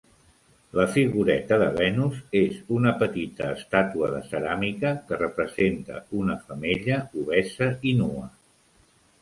La 0.77 0.85
figureta 0.93 1.59
de 1.63 1.67
Venus 1.75 2.15
és 2.39 2.55
una 2.79 2.93
petita 3.03 3.51
estàtua 3.57 4.09
de 4.15 4.23
ceràmica 4.33 4.95
que 5.11 5.21
representa 5.23 6.01
una 6.23 6.39
femella 6.49 7.01
obesa 7.27 7.73
i 7.93 7.97
nua. 8.03 8.27